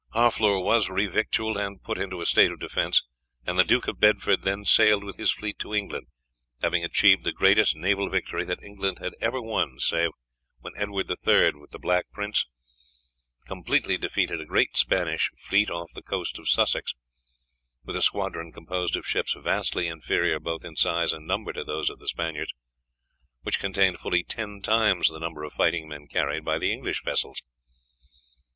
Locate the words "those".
21.63-21.91